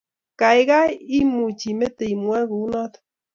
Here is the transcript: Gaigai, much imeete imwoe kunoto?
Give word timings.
Gaigai, 0.41 1.19
much 1.33 1.61
imeete 1.73 2.03
imwoe 2.15 2.43
kunoto? 2.49 2.99